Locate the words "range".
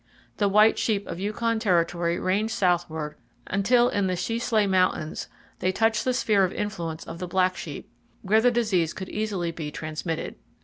2.19-2.49